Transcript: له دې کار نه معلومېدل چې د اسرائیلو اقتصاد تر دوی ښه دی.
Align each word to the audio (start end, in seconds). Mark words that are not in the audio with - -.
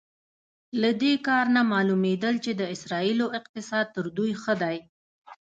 له 0.81 0.89
دې 1.01 1.13
کار 1.27 1.45
نه 1.55 1.61
معلومېدل 1.71 2.35
چې 2.45 2.51
د 2.59 2.61
اسرائیلو 2.75 3.25
اقتصاد 3.39 3.85
تر 3.95 4.05
دوی 4.17 4.31
ښه 4.41 4.53
دی. 4.61 4.77